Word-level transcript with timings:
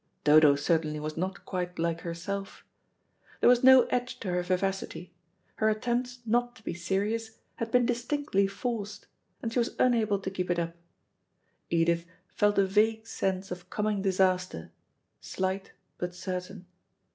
Dodo 0.23 0.55
certainly 0.55 0.99
was 0.99 1.15
not 1.15 1.45
quite 1.45 1.77
like 1.77 2.01
herself. 2.01 2.65
There 3.39 3.47
was 3.47 3.63
no 3.63 3.83
edge 3.91 4.19
to 4.21 4.29
her 4.31 4.41
vivacity: 4.41 5.13
her 5.57 5.69
attempts 5.69 6.21
not 6.25 6.55
to 6.55 6.63
be 6.63 6.73
serious 6.73 7.37
had 7.57 7.69
been 7.69 7.85
distinctly 7.85 8.47
forced, 8.47 9.05
and 9.43 9.53
she 9.53 9.59
was 9.59 9.75
unable 9.77 10.17
to 10.17 10.31
keep 10.31 10.49
it 10.49 10.57
up. 10.57 10.75
Edith 11.69 12.05
felt 12.33 12.57
a 12.57 12.65
vague 12.65 13.05
sense 13.05 13.51
of 13.51 13.69
coming 13.69 14.01
disaster; 14.01 14.71
slight 15.19 15.71
but 15.99 16.15
certain. 16.15 16.65